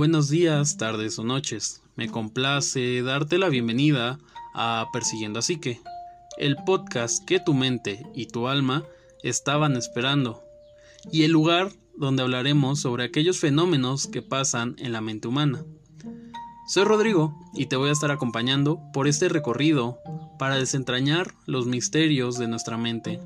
[0.00, 1.82] Buenos días, tardes o noches.
[1.94, 4.18] Me complace darte la bienvenida
[4.54, 5.78] a Persiguiendo a Psique,
[6.38, 8.82] el podcast que tu mente y tu alma
[9.22, 10.42] estaban esperando,
[11.12, 15.66] y el lugar donde hablaremos sobre aquellos fenómenos que pasan en la mente humana.
[16.66, 19.98] Soy Rodrigo y te voy a estar acompañando por este recorrido
[20.38, 23.20] para desentrañar los misterios de nuestra mente.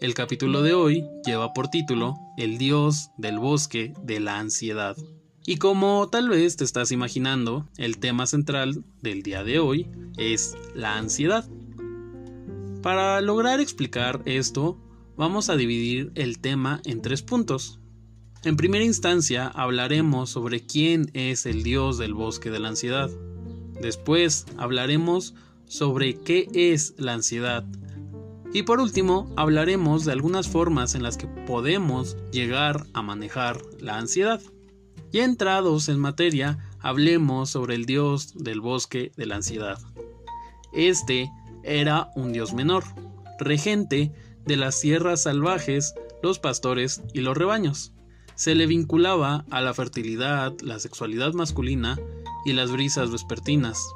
[0.00, 4.96] El capítulo de hoy lleva por título El dios del bosque de la ansiedad.
[5.44, 10.56] Y como tal vez te estás imaginando, el tema central del día de hoy es
[10.74, 11.48] la ansiedad.
[12.82, 14.78] Para lograr explicar esto,
[15.16, 17.80] vamos a dividir el tema en tres puntos.
[18.44, 23.10] En primera instancia hablaremos sobre quién es el dios del bosque de la ansiedad.
[23.80, 25.34] Después hablaremos
[25.66, 27.64] sobre qué es la ansiedad
[28.54, 33.96] y por último, hablaremos de algunas formas en las que podemos llegar a manejar la
[33.96, 34.42] ansiedad.
[35.12, 39.78] Ya entrados en materia, hablemos sobre el dios del bosque de la ansiedad.
[40.72, 41.30] Este
[41.62, 42.84] era un dios menor,
[43.38, 44.12] regente
[44.46, 47.92] de las sierras salvajes, los pastores y los rebaños.
[48.34, 51.98] Se le vinculaba a la fertilidad, la sexualidad masculina
[52.46, 53.86] y las brisas vespertinas,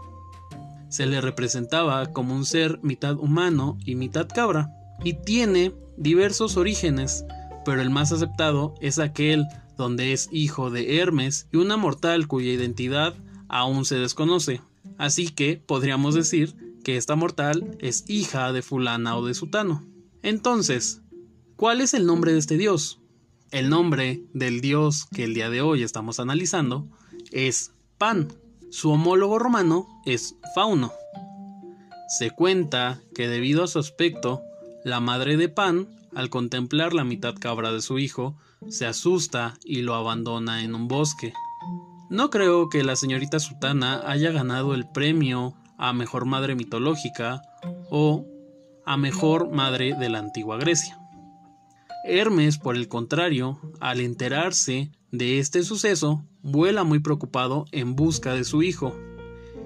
[0.88, 7.24] se le representaba como un ser mitad humano y mitad cabra, y tiene diversos orígenes,
[7.64, 9.44] pero el más aceptado es aquel
[9.76, 13.14] donde es hijo de Hermes y una mortal cuya identidad
[13.48, 14.60] aún se desconoce.
[14.98, 19.84] Así que podríamos decir que esta mortal es hija de fulana o de sutano.
[20.22, 21.02] Entonces,
[21.56, 23.00] ¿cuál es el nombre de este dios?
[23.50, 26.86] El nombre del dios que el día de hoy estamos analizando
[27.30, 28.32] es Pan.
[28.70, 30.92] Su homólogo romano es Fauno.
[32.18, 34.42] Se cuenta que debido a su aspecto,
[34.84, 38.36] la madre de Pan, al contemplar la mitad cabra de su hijo,
[38.68, 41.32] se asusta y lo abandona en un bosque.
[42.08, 47.42] No creo que la señorita Sutana haya ganado el premio a mejor madre mitológica
[47.90, 48.26] o
[48.84, 50.98] a mejor madre de la antigua Grecia.
[52.04, 58.44] Hermes, por el contrario, al enterarse de este suceso, vuela muy preocupado en busca de
[58.44, 58.96] su hijo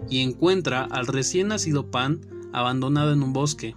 [0.08, 2.20] y encuentra al recién nacido Pan
[2.53, 3.76] abandonado en un bosque.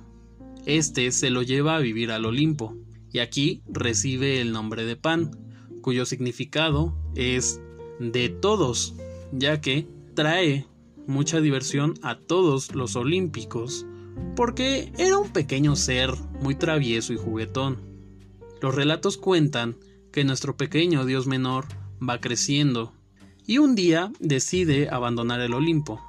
[0.65, 2.77] Este se lo lleva a vivir al Olimpo
[3.13, 5.31] y aquí recibe el nombre de Pan,
[5.81, 7.61] cuyo significado es
[7.99, 8.95] de todos,
[9.31, 10.65] ya que trae
[11.07, 13.85] mucha diversión a todos los olímpicos,
[14.35, 17.81] porque era un pequeño ser muy travieso y juguetón.
[18.61, 19.77] Los relatos cuentan
[20.11, 21.65] que nuestro pequeño dios menor
[22.07, 22.93] va creciendo
[23.45, 26.01] y un día decide abandonar el Olimpo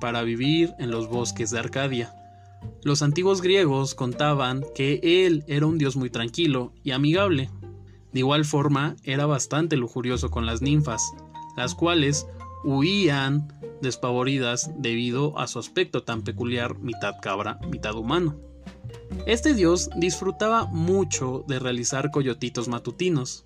[0.00, 2.14] para vivir en los bosques de Arcadia.
[2.82, 7.50] Los antiguos griegos contaban que él era un dios muy tranquilo y amigable.
[8.12, 11.12] De igual forma, era bastante lujurioso con las ninfas,
[11.56, 12.26] las cuales
[12.64, 13.48] huían
[13.82, 18.36] despavoridas debido a su aspecto tan peculiar, mitad cabra, mitad humano.
[19.26, 23.44] Este dios disfrutaba mucho de realizar coyotitos matutinos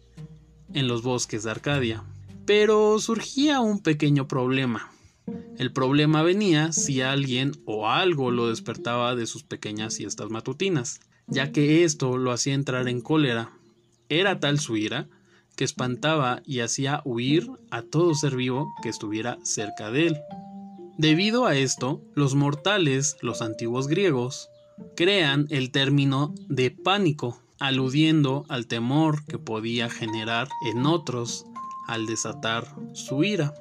[0.75, 2.04] en los bosques de Arcadia.
[2.47, 4.91] Pero surgía un pequeño problema.
[5.58, 11.53] El problema venía si alguien o algo lo despertaba de sus pequeñas siestas matutinas, ya
[11.53, 13.53] que esto lo hacía entrar en cólera.
[14.08, 15.08] Era tal su ira
[15.56, 20.16] que espantaba y hacía huir a todo ser vivo que estuviera cerca de él.
[20.97, 24.48] Debido a esto, los mortales, los antiguos griegos,
[24.97, 31.47] crean el término de pánico, aludiendo al temor que podía generar en otros
[31.87, 33.54] al desatar su ira.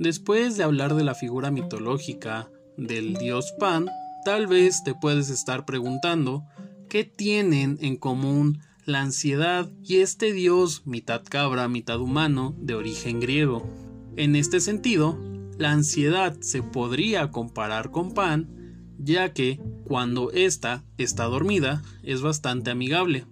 [0.00, 3.86] Después de hablar de la figura mitológica del dios Pan,
[4.24, 6.46] tal vez te puedes estar preguntando
[6.88, 13.20] qué tienen en común la ansiedad y este dios mitad cabra, mitad humano de origen
[13.20, 13.68] griego.
[14.16, 15.18] En este sentido,
[15.58, 22.70] la ansiedad se podría comparar con Pan, ya que cuando ésta está dormida es bastante
[22.70, 23.26] amigable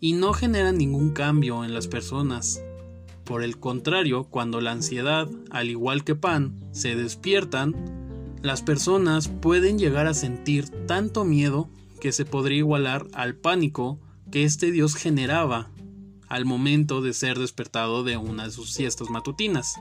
[0.00, 2.60] y no genera ningún cambio en las personas.
[3.28, 7.74] Por el contrario, cuando la ansiedad, al igual que Pan, se despiertan,
[8.40, 11.68] las personas pueden llegar a sentir tanto miedo
[12.00, 13.98] que se podría igualar al pánico
[14.32, 15.70] que este dios generaba
[16.26, 19.74] al momento de ser despertado de una de sus siestas matutinas.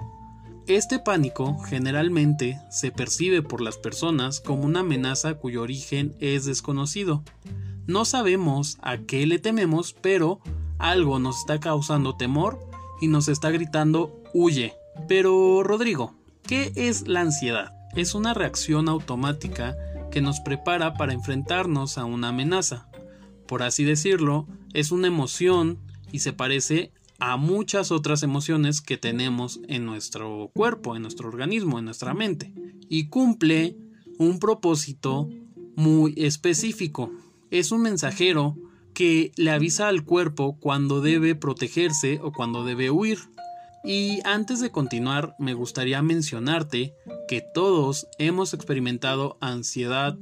[0.67, 7.23] Este pánico generalmente se percibe por las personas como una amenaza cuyo origen es desconocido.
[7.85, 10.41] No sabemos a qué le tememos, pero
[10.79, 12.67] algo nos está causando temor
[13.01, 14.73] y nos está gritando huye.
[15.07, 17.73] Pero Rodrigo, ¿qué es la ansiedad?
[17.95, 19.75] Es una reacción automática
[20.11, 22.87] que nos prepara para enfrentarnos a una amenaza.
[23.47, 25.79] Por así decirlo, es una emoción
[26.11, 31.79] y se parece a muchas otras emociones que tenemos en nuestro cuerpo, en nuestro organismo,
[31.79, 32.53] en nuestra mente.
[32.89, 33.77] Y cumple
[34.19, 35.29] un propósito
[35.75, 37.11] muy específico.
[37.49, 38.55] Es un mensajero
[38.97, 43.19] que le avisa al cuerpo cuando debe protegerse o cuando debe huir.
[43.83, 46.95] Y antes de continuar, me gustaría mencionarte
[47.27, 50.17] que todos hemos experimentado ansiedad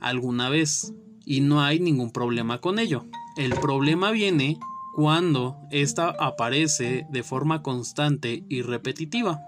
[0.00, 0.94] alguna vez
[1.26, 3.04] y no hay ningún problema con ello.
[3.36, 4.58] El problema viene
[4.94, 9.42] cuando ésta aparece de forma constante y repetitiva.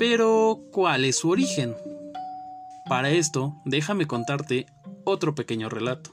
[0.00, 1.76] Pero, ¿cuál es su origen?
[2.88, 4.66] Para esto, déjame contarte
[5.04, 6.12] otro pequeño relato.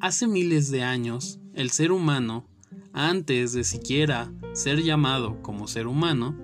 [0.00, 2.46] Hace miles de años, el ser humano,
[2.92, 6.36] antes de siquiera ser llamado como ser humano,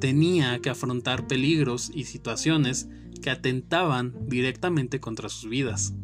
[0.00, 2.88] tenía que afrontar peligros y situaciones
[3.22, 5.94] que atentaban directamente contra sus vidas.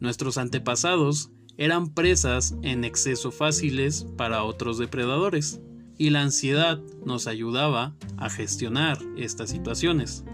[0.00, 5.60] Nuestros antepasados eran presas en exceso fáciles para otros depredadores,
[5.98, 10.24] y la ansiedad nos ayudaba a gestionar estas situaciones.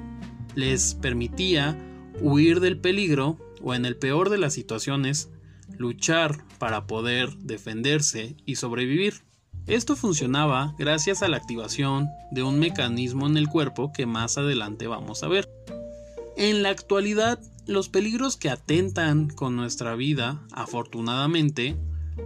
[0.54, 1.78] Les permitía
[2.20, 5.30] huir del peligro o en el peor de las situaciones,
[5.78, 9.22] luchar para poder defenderse y sobrevivir.
[9.66, 14.86] Esto funcionaba gracias a la activación de un mecanismo en el cuerpo que más adelante
[14.86, 15.48] vamos a ver.
[16.36, 17.38] En la actualidad
[17.68, 21.76] los peligros que atentan con nuestra vida, afortunadamente,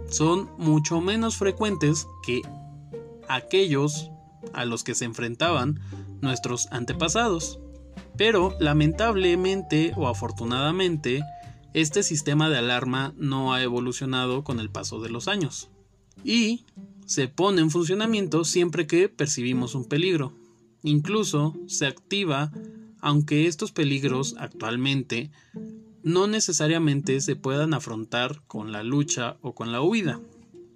[0.09, 2.41] son mucho menos frecuentes que
[3.27, 4.09] aquellos
[4.53, 5.81] a los que se enfrentaban
[6.21, 7.59] nuestros antepasados.
[8.17, 11.21] Pero lamentablemente o afortunadamente,
[11.73, 15.69] este sistema de alarma no ha evolucionado con el paso de los años.
[16.23, 16.65] Y
[17.05, 20.33] se pone en funcionamiento siempre que percibimos un peligro.
[20.83, 22.51] Incluso se activa
[23.01, 25.29] aunque estos peligros actualmente
[26.03, 30.21] no necesariamente se puedan afrontar con la lucha o con la huida.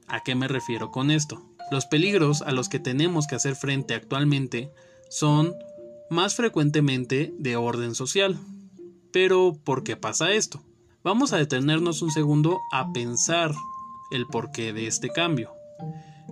[0.08, 1.42] ¿A qué me refiero con esto?
[1.72, 4.72] Los peligros a los que tenemos que hacer frente actualmente
[5.10, 5.54] son
[6.10, 8.38] más frecuentemente de orden social.
[9.12, 10.62] Pero, ¿por qué pasa esto?
[11.08, 13.56] Vamos a detenernos un segundo a pensar
[14.12, 15.54] el porqué de este cambio.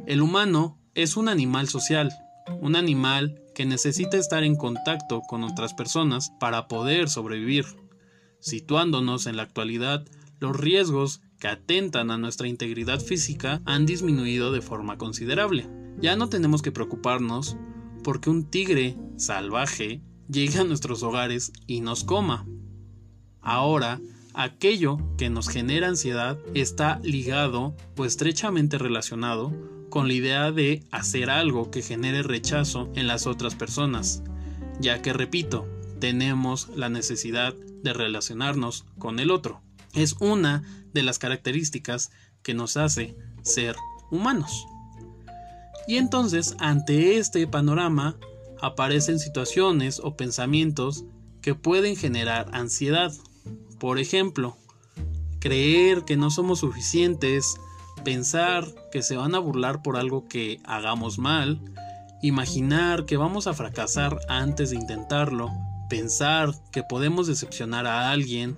[0.06, 2.12] El humano es un animal social,
[2.60, 7.64] un animal que necesita estar en contacto con otras personas para poder sobrevivir.
[8.42, 10.04] Situándonos en la actualidad,
[10.42, 15.70] los riesgos que atentan a nuestra integridad física han disminuido de forma considerable.
[16.02, 17.56] Ya no tenemos que preocuparnos
[18.04, 22.46] porque un tigre salvaje llegue a nuestros hogares y nos coma.
[23.40, 24.02] Ahora,
[24.36, 29.54] aquello que nos genera ansiedad está ligado o estrechamente relacionado
[29.90, 34.24] con la idea de hacer algo que genere rechazo en las otras personas,
[34.80, 35.68] ya que, repito,
[36.00, 39.62] tenemos la necesidad de relacionarnos con el otro.
[39.94, 42.12] Es una de las características
[42.44, 43.76] que nos hace ser
[44.12, 44.66] humanos.
[45.88, 48.18] Y entonces, ante este panorama,
[48.62, 51.06] aparecen situaciones o pensamientos
[51.42, 53.14] que pueden generar ansiedad.
[53.80, 54.58] Por ejemplo,
[55.40, 57.56] creer que no somos suficientes,
[58.04, 61.62] pensar que se van a burlar por algo que hagamos mal,
[62.22, 65.52] imaginar que vamos a fracasar antes de intentarlo,
[65.90, 68.58] pensar que podemos decepcionar a alguien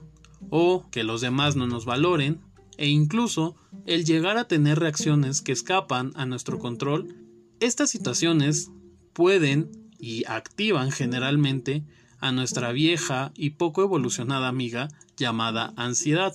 [0.50, 2.42] o que los demás no nos valoren,
[2.78, 3.56] e incluso
[3.86, 7.15] el llegar a tener reacciones que escapan a nuestro control,
[7.60, 8.70] estas situaciones
[9.13, 11.84] pueden y activan generalmente
[12.19, 16.33] a nuestra vieja y poco evolucionada amiga llamada ansiedad.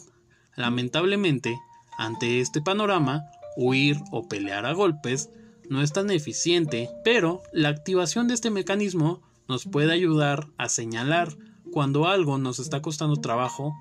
[0.57, 1.59] Lamentablemente,
[1.99, 3.25] ante este panorama,
[3.57, 5.31] huir o pelear a golpes
[5.69, 11.37] no es tan eficiente, pero la activación de este mecanismo nos puede ayudar a señalar
[11.73, 13.75] cuando algo nos está costando trabajo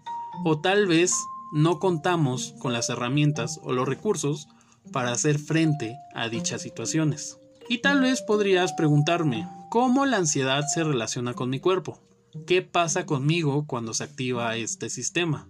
[0.45, 1.13] o tal vez
[1.51, 4.47] no contamos con las herramientas o los recursos
[4.91, 7.37] para hacer frente a dichas situaciones.
[7.69, 11.97] Y tal vez podrías preguntarme, ¿cómo la ansiedad se relaciona con mi cuerpo?
[12.45, 15.47] ¿Qué pasa conmigo cuando se activa este sistema?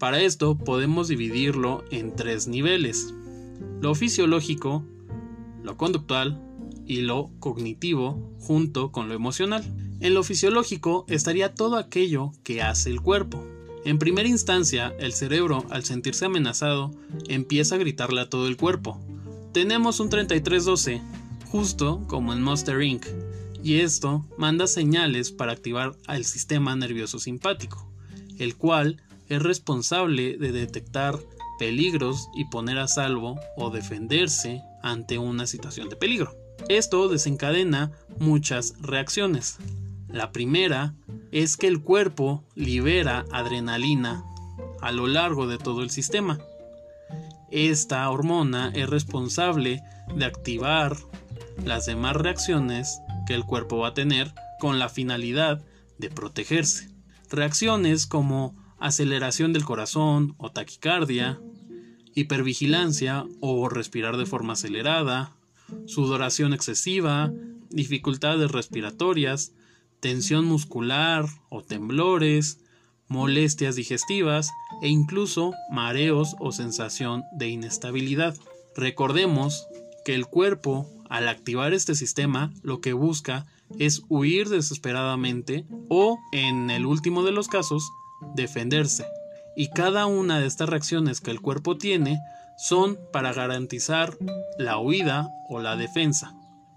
[0.00, 3.14] Para esto podemos dividirlo en tres niveles.
[3.80, 4.82] Lo fisiológico,
[5.62, 6.42] lo conductual
[6.86, 9.62] y lo cognitivo junto con lo emocional.
[10.00, 13.46] En lo fisiológico estaría todo aquello que hace el cuerpo.
[13.84, 16.90] En primera instancia, el cerebro, al sentirse amenazado,
[17.28, 19.00] empieza a gritarle a todo el cuerpo.
[19.52, 21.00] Tenemos un 3312,
[21.48, 23.06] justo como en Monster Inc.,
[23.66, 27.90] y esto manda señales para activar al sistema nervioso simpático,
[28.38, 31.18] el cual es responsable de detectar
[31.58, 36.32] peligros y poner a salvo o defenderse ante una situación de peligro.
[36.68, 39.56] Esto desencadena muchas reacciones.
[40.06, 40.94] La primera
[41.32, 44.22] es que el cuerpo libera adrenalina
[44.80, 46.38] a lo largo de todo el sistema.
[47.50, 49.82] Esta hormona es responsable
[50.14, 50.96] de activar
[51.64, 55.62] las demás reacciones que el cuerpo va a tener con la finalidad
[55.98, 56.90] de protegerse.
[57.30, 61.40] Reacciones como aceleración del corazón o taquicardia,
[62.14, 65.32] hipervigilancia o respirar de forma acelerada,
[65.86, 67.32] sudoración excesiva,
[67.70, 69.52] dificultades respiratorias,
[70.00, 72.60] tensión muscular o temblores,
[73.08, 74.50] molestias digestivas
[74.82, 78.36] e incluso mareos o sensación de inestabilidad.
[78.74, 79.66] Recordemos
[80.04, 83.46] que el cuerpo, al activar este sistema, lo que busca
[83.78, 87.90] es huir desesperadamente o, en el último de los casos,
[88.34, 89.06] defenderse.
[89.56, 92.18] Y cada una de estas reacciones que el cuerpo tiene
[92.58, 94.16] son para garantizar
[94.58, 96.34] la huida o la defensa,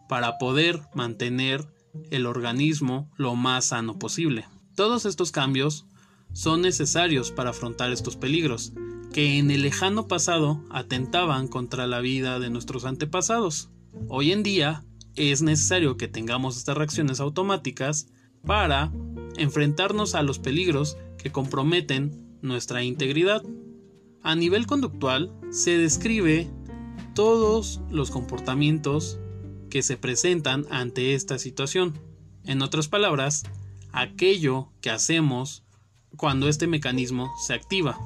[0.07, 1.67] para poder mantener
[2.11, 4.45] el organismo lo más sano posible.
[4.75, 5.85] Todos estos cambios
[6.33, 8.73] son necesarios para afrontar estos peligros,
[9.13, 13.69] que en el lejano pasado atentaban contra la vida de nuestros antepasados.
[14.07, 18.07] Hoy en día es necesario que tengamos estas reacciones automáticas
[18.45, 18.91] para
[19.37, 23.43] enfrentarnos a los peligros que comprometen nuestra integridad.
[24.21, 26.49] A nivel conductual se describe
[27.15, 29.19] todos los comportamientos
[29.69, 31.99] que se presentan ante esta situación.
[32.45, 33.43] En otras palabras,
[33.91, 35.63] aquello que hacemos
[36.17, 37.97] cuando este mecanismo se activa.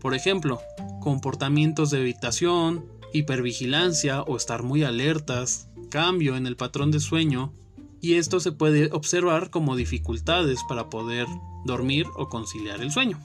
[0.00, 0.60] Por ejemplo,
[1.00, 7.52] comportamientos de evitación, hipervigilancia o estar muy alertas, cambio en el patrón de sueño,
[8.00, 11.26] y esto se puede observar como dificultades para poder
[11.64, 13.20] dormir o conciliar el sueño.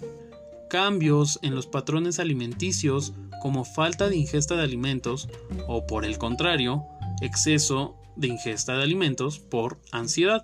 [0.70, 5.30] Cambios en los patrones alimenticios como falta de ingesta de alimentos
[5.68, 6.86] o por el contrario,
[7.22, 10.44] exceso de ingesta de alimentos por ansiedad.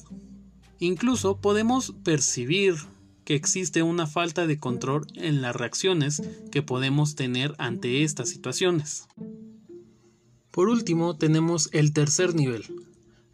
[0.80, 2.76] Incluso podemos percibir
[3.26, 9.08] que existe una falta de control en las reacciones que podemos tener ante estas situaciones.
[10.52, 12.64] Por último, tenemos el tercer nivel,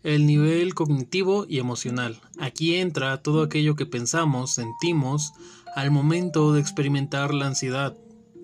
[0.03, 2.19] el nivel cognitivo y emocional.
[2.39, 5.34] Aquí entra todo aquello que pensamos, sentimos
[5.75, 7.98] al momento de experimentar la ansiedad.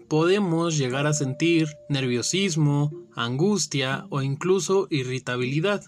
[0.07, 5.83] Podemos llegar a sentir nerviosismo, angustia o incluso irritabilidad.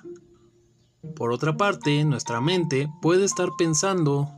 [1.16, 4.32] Por otra parte, nuestra mente puede estar pensando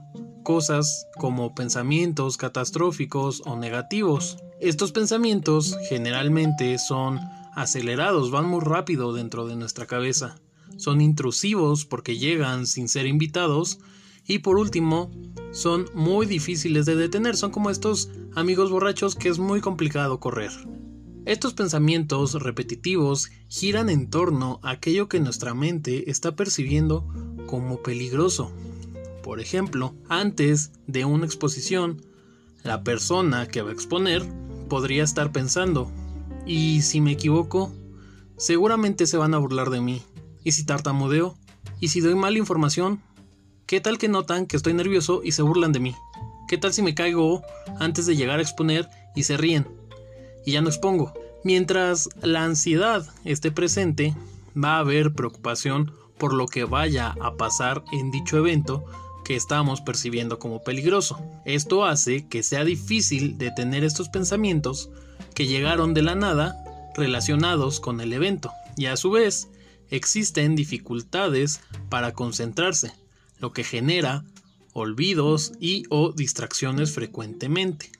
[0.43, 4.37] cosas como pensamientos catastróficos o negativos.
[4.59, 7.19] Estos pensamientos generalmente son
[7.55, 10.39] acelerados, van muy rápido dentro de nuestra cabeza.
[10.77, 13.79] Son intrusivos porque llegan sin ser invitados
[14.29, 15.09] y por último,
[15.51, 20.51] son muy difíciles de detener, son como estos amigos borrachos que es muy complicado correr.
[21.25, 27.07] Estos pensamientos repetitivos giran en torno a aquello que nuestra mente está percibiendo
[27.47, 28.53] como peligroso.
[29.23, 32.01] Por ejemplo, antes de una exposición,
[32.63, 34.25] la persona que va a exponer
[34.69, 35.91] podría estar pensando,
[36.45, 37.73] ¿y si me equivoco?
[38.37, 40.01] Seguramente se van a burlar de mí.
[40.43, 41.37] ¿Y si tartamudeo?
[41.79, 43.01] ¿Y si doy mala información?
[43.65, 45.95] ¿Qué tal que notan que estoy nervioso y se burlan de mí?
[46.47, 47.43] ¿Qué tal si me caigo
[47.79, 49.67] antes de llegar a exponer y se ríen?
[50.45, 51.13] Y ya no expongo.
[51.43, 54.15] Mientras la ansiedad esté presente,
[54.57, 58.83] va a haber preocupación por lo que vaya a pasar en dicho evento
[59.29, 61.21] que estamos percibiendo como peligroso.
[61.45, 64.89] Esto hace que sea difícil detener estos pensamientos
[65.35, 66.55] que llegaron de la nada
[66.95, 69.47] relacionados con el evento y a su vez
[69.91, 72.91] existen dificultades para concentrarse,
[73.37, 74.25] lo que genera
[74.73, 77.91] olvidos y o distracciones frecuentemente,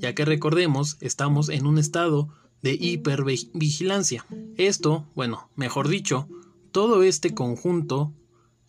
[0.00, 2.28] ya que recordemos estamos en un estado
[2.60, 4.26] de hipervigilancia.
[4.56, 6.26] Esto, bueno, mejor dicho,
[6.72, 8.12] todo este conjunto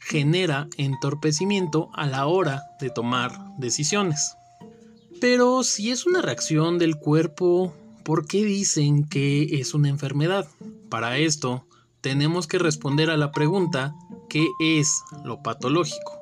[0.05, 4.35] genera entorpecimiento a la hora de tomar decisiones.
[5.21, 10.47] Pero si es una reacción del cuerpo, ¿por qué dicen que es una enfermedad?
[10.89, 11.65] Para esto,
[12.01, 13.95] tenemos que responder a la pregunta
[14.29, 16.19] ¿qué es lo patológico?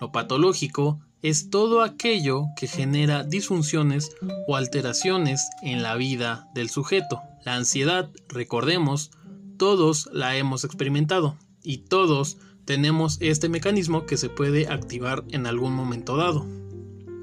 [0.00, 4.10] Lo patológico es todo aquello que genera disfunciones
[4.48, 7.22] o alteraciones en la vida del sujeto.
[7.44, 9.10] La ansiedad, recordemos,
[9.56, 15.74] todos la hemos experimentado y todos tenemos este mecanismo que se puede activar en algún
[15.74, 16.46] momento dado.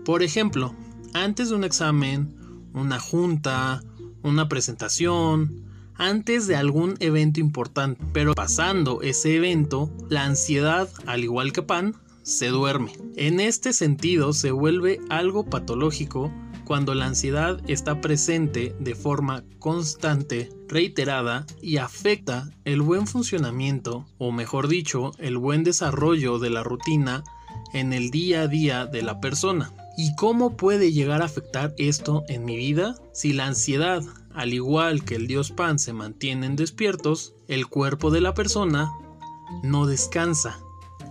[0.06, 0.76] Por ejemplo,
[1.14, 2.36] antes de un examen,
[2.74, 3.84] una junta,
[4.24, 11.52] una presentación, antes de algún evento importante, pero pasando ese evento, la ansiedad, al igual
[11.52, 12.94] que Pan, se duerme.
[13.16, 16.32] En este sentido, se vuelve algo patológico
[16.66, 24.32] cuando la ansiedad está presente de forma constante, reiterada y afecta el buen funcionamiento, o
[24.32, 27.24] mejor dicho, el buen desarrollo de la rutina
[27.74, 29.74] en el día a día de la persona.
[29.98, 32.96] ¿Y cómo puede llegar a afectar esto en mi vida?
[33.14, 34.02] Si la ansiedad,
[34.34, 38.92] al igual que el dios Pan, se mantienen despiertos, el cuerpo de la persona
[39.64, 40.60] no descansa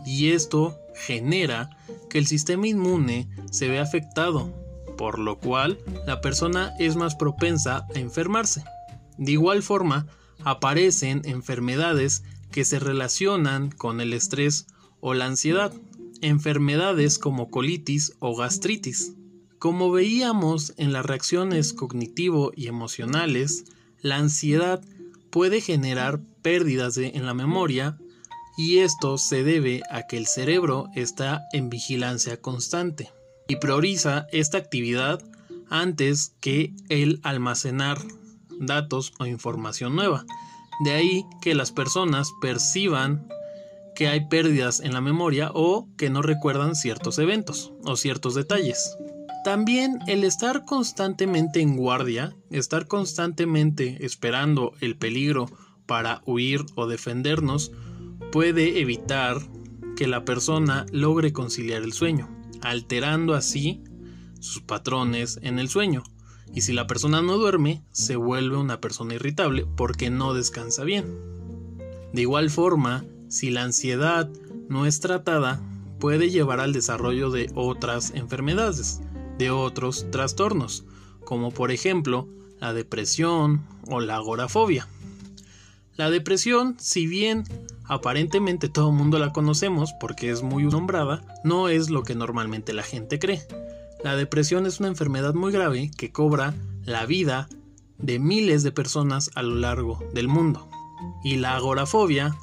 [0.06, 1.70] y esto genera
[2.08, 4.52] que el sistema inmune se ve afectado,
[5.00, 8.64] por lo cual la persona es más propensa a enfermarse.
[9.16, 10.06] De igual forma,
[10.44, 14.66] aparecen enfermedades que se relacionan con el estrés
[15.00, 15.72] o la ansiedad,
[16.20, 19.14] enfermedades como colitis o gastritis.
[19.58, 23.64] Como veíamos en las reacciones cognitivo y emocionales,
[24.02, 24.84] la ansiedad
[25.30, 27.96] puede generar pérdidas en la memoria
[28.58, 33.08] y esto se debe a que el cerebro está en vigilancia constante
[33.50, 35.20] y prioriza esta actividad
[35.68, 37.98] antes que el almacenar
[38.60, 40.24] datos o información nueva.
[40.84, 43.26] De ahí que las personas perciban
[43.96, 48.96] que hay pérdidas en la memoria o que no recuerdan ciertos eventos o ciertos detalles.
[49.42, 55.46] También el estar constantemente en guardia, estar constantemente esperando el peligro
[55.86, 57.72] para huir o defendernos,
[58.30, 59.38] puede evitar
[59.96, 63.82] que la persona logre conciliar el sueño, alterando así
[64.40, 66.02] sus patrones en el sueño.
[66.52, 71.06] Y si la persona no duerme, se vuelve una persona irritable porque no descansa bien.
[72.12, 74.28] De igual forma, si la ansiedad
[74.68, 75.60] no es tratada,
[76.00, 79.00] puede llevar al desarrollo de otras enfermedades,
[79.38, 80.84] de otros trastornos,
[81.24, 84.88] como por ejemplo la depresión o la agorafobia.
[85.96, 87.44] La depresión, si bien
[87.90, 92.72] aparentemente todo el mundo la conocemos porque es muy nombrada, no es lo que normalmente
[92.72, 93.42] la gente cree.
[94.04, 96.54] La depresión es una enfermedad muy grave que cobra
[96.84, 97.48] la vida
[97.98, 100.68] de miles de personas a lo largo del mundo.
[101.24, 102.36] Y la agorafobia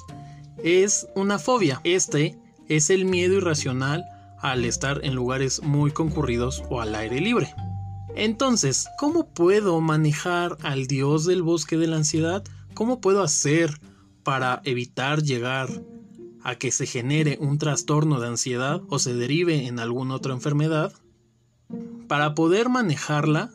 [0.62, 1.80] es una fobia.
[1.82, 2.38] Este
[2.68, 4.04] es el miedo irracional
[4.40, 7.54] al estar en lugares muy concurridos o al aire libre.
[8.14, 12.44] Entonces, ¿cómo puedo manejar al dios del bosque de la ansiedad?
[12.74, 13.80] ¿Cómo puedo hacer
[14.28, 15.70] para evitar llegar
[16.42, 20.92] a que se genere un trastorno de ansiedad o se derive en alguna otra enfermedad?
[22.08, 23.50] Para poder manejarla,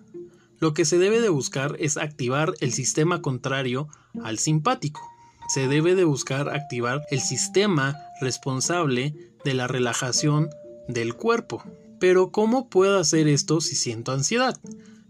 [0.58, 3.88] lo que se debe de buscar es activar el sistema contrario
[4.24, 5.08] al simpático.
[5.48, 9.14] Se debe de buscar activar el sistema responsable
[9.46, 10.50] de la relajación
[10.88, 11.64] del cuerpo.
[12.00, 14.58] Pero ¿cómo puedo hacer esto si siento ansiedad?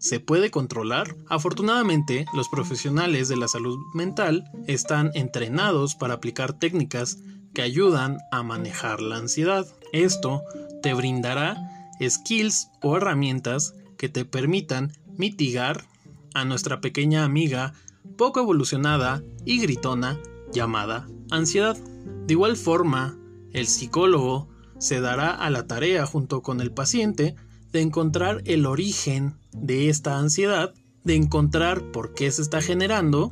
[0.04, 1.16] ¿Se puede controlar?
[1.30, 7.20] Afortunadamente, los profesionales de la salud mental están entrenados para aplicar técnicas
[7.54, 9.66] que ayudan a manejar la ansiedad.
[9.94, 10.42] Esto
[10.82, 11.56] te brindará
[12.06, 15.86] skills o herramientas que te permitan mitigar
[16.34, 17.74] a nuestra pequeña amiga
[18.18, 20.20] poco evolucionada y gritona
[20.52, 21.78] llamada ansiedad.
[22.28, 23.18] De igual forma,
[23.54, 27.38] el psicólogo se dará a la tarea junto con el paciente
[27.72, 33.32] de encontrar el origen de esta ansiedad, de encontrar por qué se está generando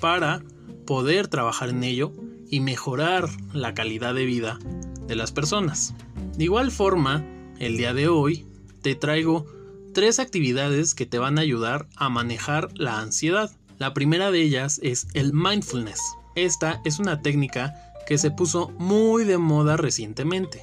[0.00, 0.42] para
[0.86, 2.12] poder trabajar en ello
[2.48, 4.58] y mejorar la calidad de vida
[5.06, 5.94] de las personas.
[6.36, 7.24] De igual forma,
[7.58, 8.46] el día de hoy
[8.82, 9.46] te traigo
[9.94, 13.50] tres actividades que te van a ayudar a manejar la ansiedad.
[13.78, 16.00] La primera de ellas es el mindfulness.
[16.34, 17.74] Esta es una técnica
[18.06, 20.62] que se puso muy de moda recientemente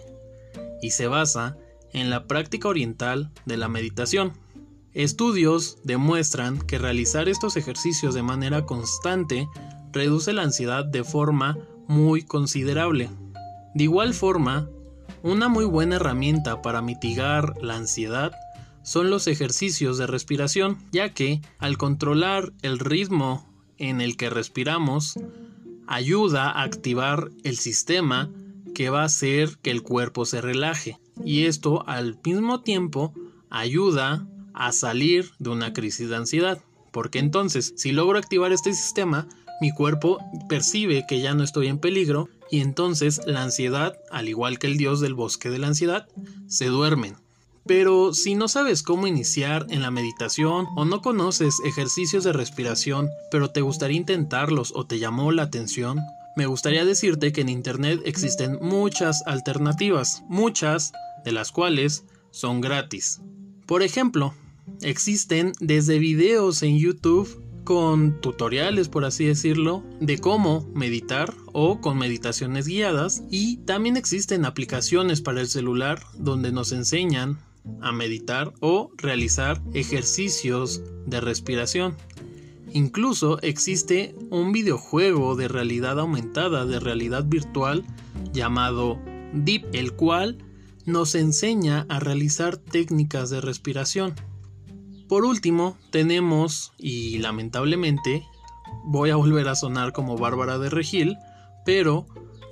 [0.82, 1.58] y se basa
[1.92, 4.34] en la práctica oriental de la meditación.
[4.94, 9.48] Estudios demuestran que realizar estos ejercicios de manera constante
[9.92, 13.10] reduce la ansiedad de forma muy considerable.
[13.74, 14.70] De igual forma,
[15.24, 18.34] una muy buena herramienta para mitigar la ansiedad
[18.84, 25.16] son los ejercicios de respiración, ya que al controlar el ritmo en el que respiramos,
[25.88, 28.30] ayuda a activar el sistema
[28.76, 31.00] que va a hacer que el cuerpo se relaje.
[31.24, 33.14] Y esto al mismo tiempo
[33.50, 36.62] ayuda a salir de una crisis de ansiedad.
[36.92, 39.28] Porque entonces, si logro activar este sistema,
[39.62, 44.60] mi cuerpo percibe que ya no estoy en peligro y entonces la ansiedad, al igual
[44.60, 46.08] que el dios del bosque de la ansiedad,
[46.48, 47.16] se duermen.
[47.66, 53.10] Pero si no sabes cómo iniciar en la meditación o no conoces ejercicios de respiración,
[53.32, 56.00] pero te gustaría intentarlos o te llamó la atención,
[56.36, 60.92] me gustaría decirte que en Internet existen muchas alternativas, muchas
[61.24, 63.22] de las cuales son gratis.
[63.66, 64.34] Por ejemplo,
[64.82, 71.98] existen desde videos en YouTube con tutoriales, por así decirlo, de cómo meditar o con
[71.98, 77.40] meditaciones guiadas y también existen aplicaciones para el celular donde nos enseñan
[77.82, 81.96] a meditar o realizar ejercicios de respiración.
[82.74, 87.86] Incluso existe un videojuego de realidad aumentada, de realidad virtual,
[88.34, 89.00] llamado
[89.34, 90.40] Deep, el cual
[90.86, 94.16] nos enseña a realizar técnicas de respiración.
[95.14, 98.26] Por último, tenemos, y lamentablemente,
[98.84, 101.20] voy a volver a sonar como Bárbara de Regil,
[101.64, 102.08] pero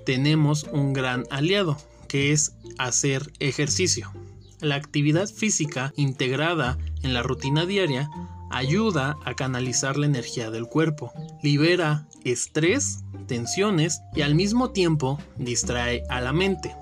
[0.05, 1.75] tenemos un gran aliado,
[2.07, 4.11] que es hacer ejercicio.
[4.59, 8.11] La actividad física integrada en la rutina diaria
[8.51, 16.03] ayuda a canalizar la energía del cuerpo, libera estrés, tensiones y al mismo tiempo distrae
[16.09, 16.75] a la mente.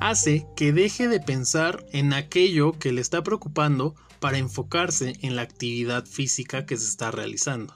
[0.00, 5.42] Hace que deje de pensar en aquello que le está preocupando para enfocarse en la
[5.42, 7.74] actividad física que se está realizando.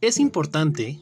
[0.00, 0.98] Es importante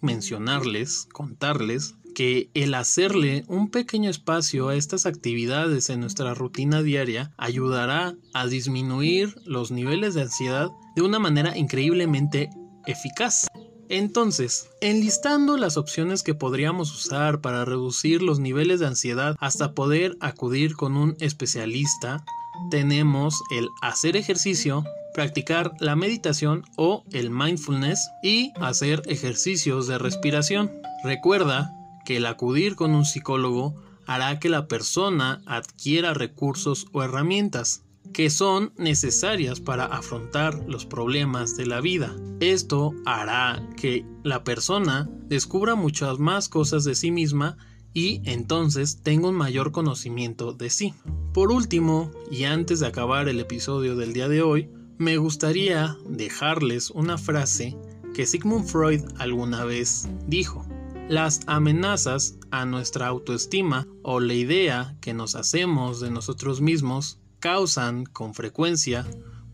[0.00, 7.32] mencionarles, contarles, que el hacerle un pequeño espacio a estas actividades en nuestra rutina diaria
[7.36, 12.50] ayudará a disminuir los niveles de ansiedad de una manera increíblemente
[12.86, 13.46] eficaz.
[13.90, 20.16] Entonces, enlistando las opciones que podríamos usar para reducir los niveles de ansiedad hasta poder
[20.20, 22.24] acudir con un especialista,
[22.70, 30.70] tenemos el hacer ejercicio, practicar la meditación o el mindfulness y hacer ejercicios de respiración.
[31.02, 31.72] Recuerda
[32.04, 33.74] que el acudir con un psicólogo
[34.06, 41.56] hará que la persona adquiera recursos o herramientas que son necesarias para afrontar los problemas
[41.56, 42.14] de la vida.
[42.40, 47.56] Esto hará que la persona descubra muchas más cosas de sí misma
[47.92, 50.94] y entonces tenga un mayor conocimiento de sí.
[51.32, 54.68] Por último, y antes de acabar el episodio del día de hoy,
[54.98, 57.76] me gustaría dejarles una frase
[58.14, 60.66] que Sigmund Freud alguna vez dijo.
[61.08, 68.04] Las amenazas a nuestra autoestima o la idea que nos hacemos de nosotros mismos causan
[68.04, 69.06] con frecuencia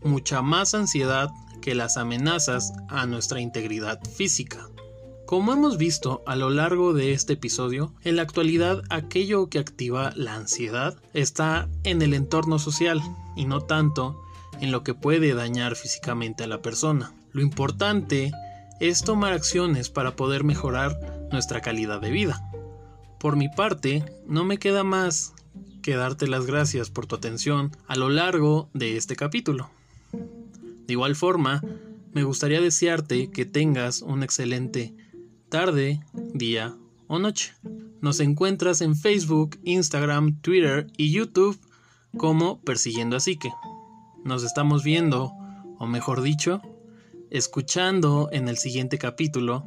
[0.03, 4.69] mucha más ansiedad que las amenazas a nuestra integridad física.
[5.25, 10.13] Como hemos visto a lo largo de este episodio, en la actualidad aquello que activa
[10.15, 13.01] la ansiedad está en el entorno social
[13.35, 14.21] y no tanto
[14.61, 17.13] en lo que puede dañar físicamente a la persona.
[17.33, 18.31] Lo importante
[18.79, 22.41] es tomar acciones para poder mejorar nuestra calidad de vida.
[23.19, 25.33] Por mi parte, no me queda más
[25.87, 29.69] que darte las gracias por tu atención a lo largo de este capítulo.
[30.11, 31.63] De igual forma,
[32.11, 34.93] me gustaría desearte que tengas una excelente
[35.47, 36.75] tarde, día
[37.07, 37.53] o noche.
[38.01, 41.57] Nos encuentras en Facebook, Instagram, Twitter y YouTube
[42.17, 43.53] como Persiguiendo a Psique.
[44.25, 45.31] Nos estamos viendo,
[45.79, 46.61] o mejor dicho,
[47.29, 49.63] escuchando en el siguiente capítulo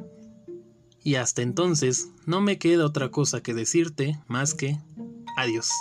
[1.03, 4.77] y hasta entonces no me queda otra cosa que decirte más que
[5.35, 5.71] adiós.